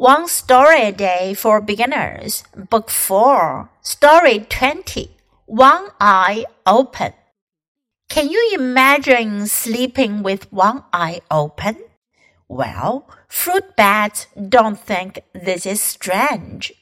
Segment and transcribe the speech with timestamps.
[0.00, 5.10] One Story a Day for Beginners, Book 4, Story 20,
[5.44, 7.12] One Eye Open.
[8.08, 11.76] Can you imagine sleeping with one eye open?
[12.48, 16.72] Well, fruit bats don't think this is strange.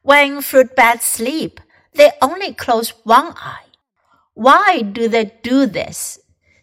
[0.00, 1.60] When fruit bats sleep,
[1.92, 3.68] they only close one eye.
[4.32, 6.18] Why do they do this?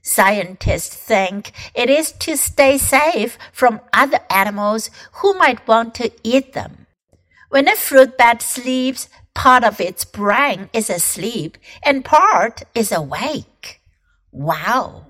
[0.06, 4.90] Scientists think it is to stay safe from other animals
[5.20, 6.87] who might want to eat them.
[7.51, 13.80] When a fruit bat sleeps, part of its brain is asleep and part is awake.
[14.32, 15.05] Wow!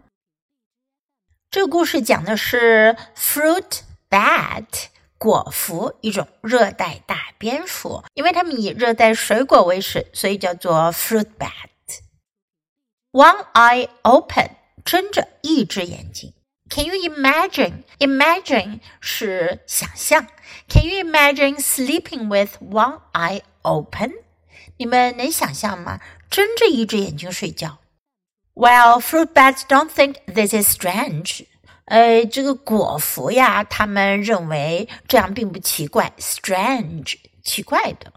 [1.50, 4.86] 这故事讲的是 fruit bat
[5.16, 8.04] 果蝠，一种热带大蝙蝠。
[8.14, 14.50] 因为它们以热带水果为食，所以叫做 fruit bat。One eye open
[14.86, 16.32] 睁着一只眼睛。
[16.70, 17.82] Can you imagine?
[17.98, 20.26] Imagine 是想象。
[20.68, 24.12] Can you imagine sleeping with one eye open?
[24.78, 26.00] 你们能想象吗？
[26.30, 27.78] 睁着一只眼睛睡觉？
[28.54, 31.46] Well, fruit bats don't think this is strange.
[31.84, 38.12] 呃，这个果蝠呀，他们认为这样并不奇怪，strange 奇怪的。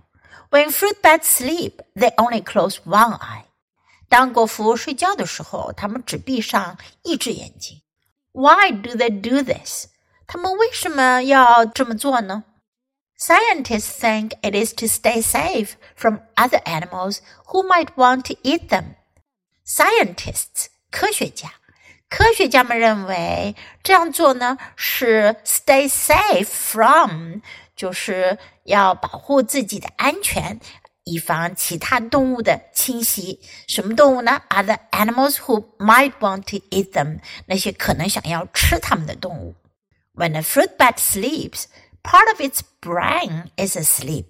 [0.49, 3.43] When fruit bats sleep, they only close one eye.
[4.10, 7.80] 当果蝠睡觉的时候，他们只闭上一只眼睛。
[8.32, 9.86] Why do they do this？
[10.26, 12.42] 他们为什么要这么做呢
[13.16, 18.96] ？Scientists think it is to stay safe from other animals who might want to eat them.
[19.64, 21.52] Scientists，科学家，
[22.08, 27.42] 科学家们认为这样做呢是 stay safe from，
[27.76, 30.58] 就是要保护自己的安全，
[31.04, 33.40] 以防其他动物的侵袭。
[33.66, 39.54] 什么动物呢？Other animals who might want to eat them，那些可能想要吃它们的动物。
[40.14, 41.64] When a fruit bat sleeps,
[42.02, 44.26] part of its brain is asleep.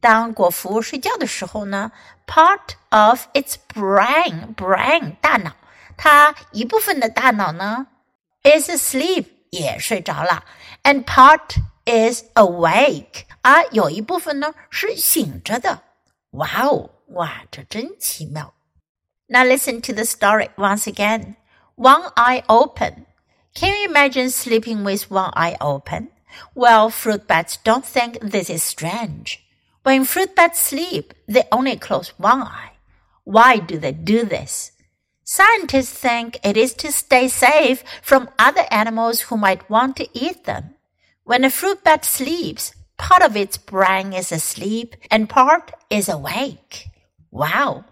[0.00, 1.92] 当果蝠睡觉的时候呢
[2.26, 5.52] ，part of its brain brain 大脑，
[5.96, 7.86] 它一部分的大脑呢
[8.42, 10.44] is asleep 也睡着了
[10.82, 11.54] ，and part
[11.86, 15.82] is awake 而有一部分呢是醒着的。
[16.33, 18.53] 哇哦，哇，这真奇妙。
[19.27, 21.35] Now listen to the story once again.
[21.75, 23.05] One eye open.
[23.55, 26.09] Can you imagine sleeping with one eye open?
[26.53, 29.39] Well, fruit bats don't think this is strange.
[29.83, 32.73] When fruit bats sleep, they only close one eye.
[33.23, 34.71] Why do they do this?
[35.23, 40.45] Scientists think it is to stay safe from other animals who might want to eat
[40.45, 40.75] them.
[41.23, 46.88] When a fruit bat sleeps, Part of its brain is asleep and part is awake.
[47.30, 47.84] Wow!